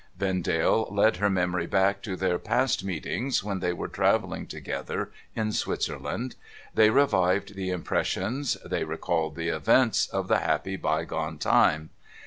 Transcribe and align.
Vendale 0.17 0.87
led 0.89 1.17
her 1.17 1.29
memory 1.29 1.67
back 1.67 2.01
to 2.01 2.15
their 2.15 2.39
past 2.39 2.83
meetings 2.83 3.43
when 3.43 3.59
they 3.59 3.71
were 3.71 3.87
travelling 3.87 4.47
together 4.47 5.11
in 5.35 5.51
Switzerland. 5.51 6.35
They 6.73 6.89
revived 6.89 7.53
the 7.53 7.69
im 7.69 7.83
pressions, 7.83 8.57
they 8.67 8.83
recalled 8.83 9.35
the 9.35 9.49
events, 9.49 10.07
of 10.07 10.27
the 10.27 10.39
happy 10.39 10.75
bygone 10.75 11.37
time. 11.37 11.91